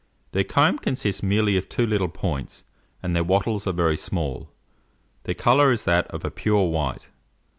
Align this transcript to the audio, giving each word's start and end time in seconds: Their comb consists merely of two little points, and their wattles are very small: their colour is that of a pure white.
Their 0.31 0.43
comb 0.43 0.79
consists 0.79 1.21
merely 1.21 1.57
of 1.57 1.69
two 1.69 1.85
little 1.85 2.07
points, 2.09 2.63
and 3.03 3.15
their 3.15 3.23
wattles 3.23 3.67
are 3.67 3.71
very 3.71 3.95
small: 3.95 4.49
their 5.25 5.35
colour 5.35 5.71
is 5.71 5.83
that 5.83 6.07
of 6.07 6.25
a 6.25 6.31
pure 6.31 6.67
white. 6.71 7.09